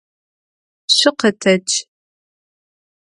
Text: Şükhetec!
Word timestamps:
Şükhetec! 0.95 1.69